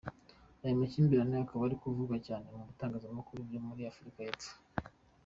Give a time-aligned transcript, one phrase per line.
[0.63, 4.51] Aya makimbirane akaba ari kuvugwa cyane mu bitangazamakuru byo muri Afurika y’Epfo.